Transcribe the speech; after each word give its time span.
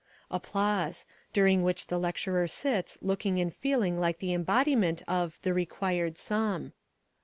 (Applause: 0.31 1.05
during 1.31 1.61
which 1.61 1.85
the 1.85 1.99
lecturer 1.99 2.47
sits 2.47 2.97
looking 3.03 3.39
and 3.39 3.53
feeling 3.53 3.99
like 3.99 4.17
the 4.17 4.33
embodiment 4.33 5.03
of 5.07 5.37
the 5.43 5.53
"required 5.53 6.17
sum.") 6.17 6.73